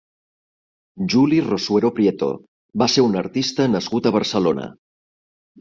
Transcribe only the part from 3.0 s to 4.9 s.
un artista nascut a Barcelona.